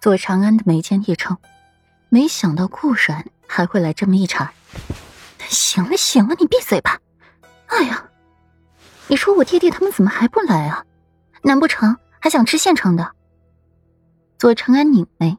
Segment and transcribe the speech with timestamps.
[0.00, 1.36] 左长安的眉间一抽，
[2.08, 4.50] 没想到顾阮还会来这么一茬。
[5.46, 6.98] 行了行了，你闭嘴吧！
[7.66, 8.08] 哎呀，
[9.08, 10.86] 你说我弟弟他们怎么还不来啊？
[11.42, 13.12] 难不成还想吃现成的？
[14.38, 15.36] 左长安拧眉，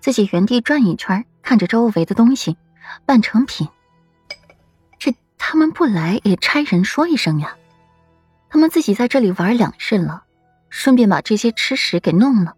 [0.00, 2.56] 自己原地转一圈，看着周围的东西，
[3.04, 3.68] 半成品。
[4.98, 7.54] 这他们不来也差人说一声呀。
[8.48, 10.24] 他们自己在这里玩两日了，
[10.70, 12.54] 顺便把这些吃食给弄了。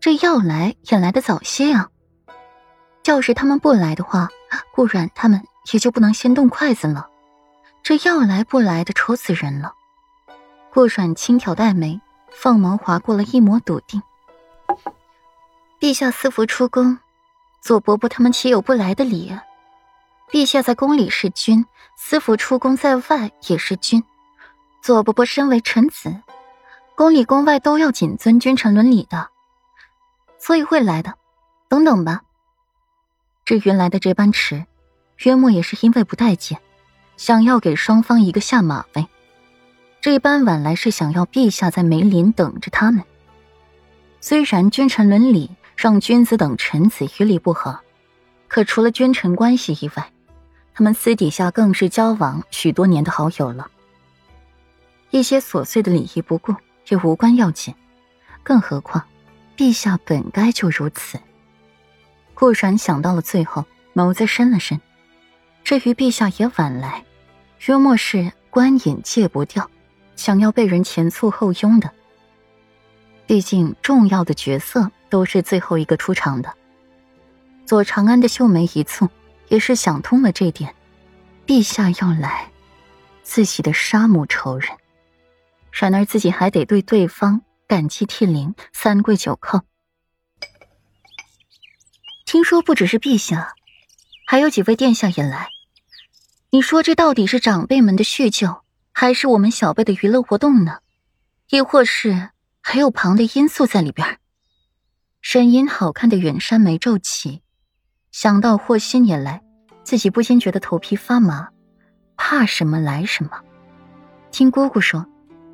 [0.00, 1.88] 这要来也来得早些呀。
[3.04, 4.28] 要是他们不来的话，
[4.72, 5.42] 顾阮他们
[5.72, 7.08] 也就不能先动筷子了。
[7.82, 9.74] 这要来不来的，愁死人了。
[10.72, 14.02] 顾阮轻挑黛眉，凤眸划过了一抹笃定。
[15.78, 16.98] 陛下私服出宫，
[17.60, 19.38] 左伯伯他们岂有不来的理？
[20.30, 21.66] 陛下在宫里是君，
[21.96, 24.02] 私服出宫在外也是君。
[24.82, 26.22] 左伯伯身为臣子，
[26.94, 29.28] 宫里宫外都要谨遵君臣伦理的，
[30.44, 31.14] 所以会来的。
[31.68, 32.22] 等等吧。
[33.46, 34.66] 至于来的这般迟，
[35.24, 36.58] 约莫也是因为不待见，
[37.16, 39.06] 想要给双方一个下马威。
[40.00, 43.02] 这般晚来是想要陛下在梅林等着他们。
[44.20, 45.50] 虽然君臣伦理。
[45.76, 47.80] 让君子等臣子与理不合，
[48.46, 50.12] 可除了君臣关系以外，
[50.72, 53.68] 他们私底下更是交往许多年的好友了。
[55.10, 56.54] 一些琐碎的礼仪不顾
[56.86, 57.74] 也无关要紧，
[58.44, 59.04] 更何况，
[59.56, 61.18] 陛下本该就如此。
[62.34, 64.80] 顾然想到了最后，眸子深了深。
[65.62, 67.04] 至于陛下也晚来，
[67.66, 69.70] 约莫是官瘾戒不掉，
[70.16, 71.90] 想要被人前簇后拥的。
[73.26, 74.90] 毕竟重要的角色。
[75.14, 76.52] 都是最后一个出场的。
[77.64, 79.08] 左长安的秀眉一蹙，
[79.46, 80.74] 也是想通了这点。
[81.46, 82.50] 陛下要来，
[83.22, 84.68] 自己的杀母仇人，
[85.70, 87.42] 然而自己还得对对方
[87.74, 89.62] 感激涕零、三跪九叩。
[92.24, 93.52] 听说不只是陛下，
[94.28, 95.48] 还有几位殿下也来。
[96.50, 98.62] 你说这到底是长辈们的叙旧，
[98.92, 100.78] 还是我们小辈的娱乐活动呢？
[101.48, 102.30] 亦或是
[102.60, 104.18] 还有旁的因素在里边？
[105.20, 107.42] 沈音好看的远山眉皱起，
[108.12, 109.42] 想到霍心也来，
[109.82, 111.48] 自己不禁觉得头皮发麻。
[112.16, 113.32] 怕什么来什么。
[114.30, 115.04] 听姑姑说，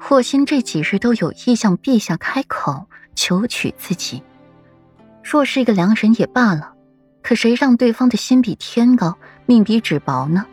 [0.01, 4.23] 霍心这几日都有意向陛下开口求娶自己。
[5.23, 6.73] 若是一个良人也罢了，
[7.23, 9.17] 可谁让对方的心比天高，
[9.47, 10.47] 命比纸薄呢？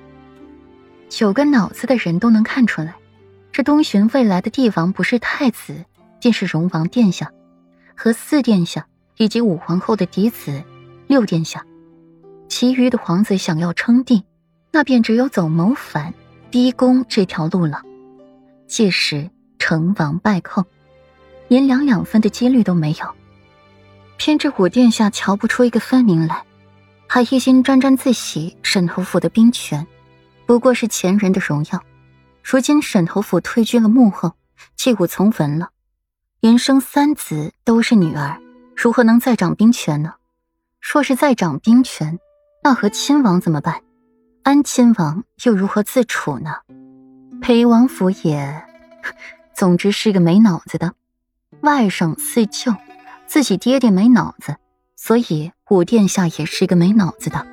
[1.19, 2.93] 有个脑子的人都能看出来，
[3.51, 5.85] 这东巡未来的帝王不是太子，
[6.19, 7.31] 便是荣王殿下
[7.95, 8.85] 和四殿下。
[9.19, 10.63] 以及五皇后的嫡子，
[11.07, 11.65] 六殿下，
[12.47, 14.23] 其余的皇子想要称帝，
[14.71, 16.13] 那便只有走谋反、
[16.51, 17.81] 逼宫这条路了。
[18.67, 19.27] 届时
[19.67, 20.63] 成王败寇，
[21.49, 23.15] 连两两分的几率都没有。
[24.15, 26.45] 偏这五殿下瞧不出一个分明来，
[27.05, 29.85] 还一心沾沾自喜沈侯府的兵权，
[30.45, 31.83] 不过是前人的荣耀。
[32.41, 34.31] 如今沈侯府退居了幕后，
[34.77, 35.67] 弃武从文了，
[36.39, 38.41] 连生三子都是女儿。
[38.73, 40.13] 如何能再掌兵权呢？
[40.79, 42.17] 若是再掌兵权，
[42.63, 43.81] 那和亲王怎么办？
[44.43, 46.55] 安亲王又如何自处呢？
[47.41, 48.63] 裴王府也，
[49.57, 50.93] 总之是个没脑子的。
[51.61, 52.75] 外甥四舅，
[53.25, 54.57] 自己爹爹没脑子，
[54.95, 57.47] 所以五殿下也是个没脑子的。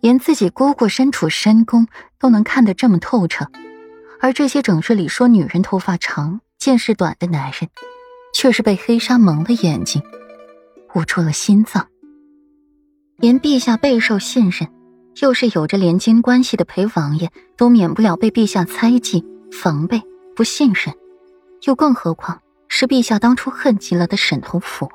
[0.00, 1.88] 连自己姑姑身处深宫
[2.20, 3.48] 都能看得这么透彻，
[4.20, 7.68] 而这些整日里说女人头发长、见识短的男人，
[8.32, 10.00] 却是被黑纱蒙了眼睛。
[10.94, 11.88] 捂住了心脏。
[13.16, 14.70] 连陛下备受信任，
[15.20, 20.00] 又是有着连襟关系的裴王爷，都免不了被陛下猜忌、防备、
[20.36, 20.94] 不信任，
[21.64, 24.90] 又更何况是陛下当初恨极了的沈侯府。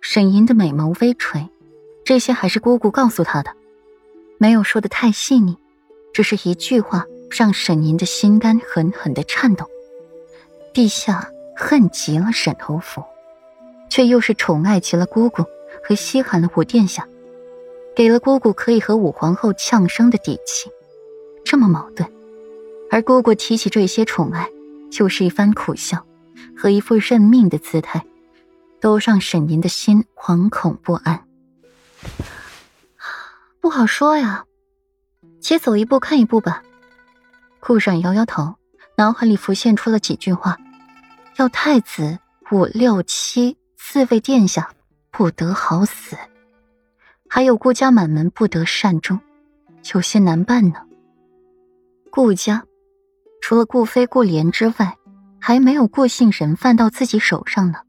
[0.00, 1.48] 沈银的美眸微垂，
[2.04, 3.52] 这些还是姑姑告诉他的，
[4.38, 5.56] 没有说的太细腻，
[6.12, 9.66] 只是一句话让沈银的心肝狠狠的颤抖。
[10.72, 13.02] 陛下恨极了沈侯府。
[13.90, 15.44] 却又是宠爱极了姑姑
[15.86, 17.06] 和稀罕了五殿下，
[17.94, 20.68] 给了姑姑可以和五皇后呛声的底气，
[21.44, 22.10] 这么矛盾。
[22.90, 24.50] 而姑姑提起这些宠爱，
[24.94, 26.06] 就是一番苦笑
[26.56, 28.06] 和一副认命的姿态，
[28.80, 31.26] 都让沈银的心惶恐不安。
[33.60, 34.44] 不好说呀，
[35.40, 36.62] 且走一步看一步吧。
[37.58, 38.54] 顾阮摇摇头，
[38.96, 40.56] 脑海里浮现出了几句话：
[41.38, 42.20] 要太子
[42.52, 43.58] 五六七。
[43.76, 44.70] 四位殿下
[45.10, 46.16] 不得好死，
[47.28, 49.20] 还有顾家满门不得善终，
[49.92, 50.76] 有些难办呢。
[52.10, 52.64] 顾家
[53.46, 54.96] 除了顾飞、顾莲之外，
[55.38, 57.80] 还没有顾姓人犯到自己手上呢。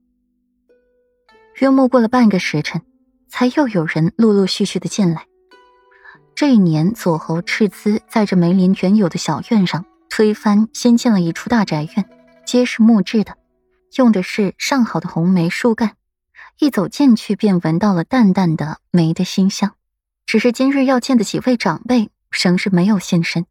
[1.61, 2.81] 约莫过了半个时辰，
[3.29, 5.27] 才又有人陆陆续续的进来。
[6.35, 12.05] 这一年，左侯斥资在这梅林原有的小院上推翻新建了一处大宅院，
[12.45, 13.37] 皆是木质的，
[13.95, 15.93] 用的是上好的红梅树干，
[16.59, 19.73] 一走进去便闻到了淡淡的梅的馨香。
[20.25, 23.45] 只是今日要见的几位长辈，仍是没有现身。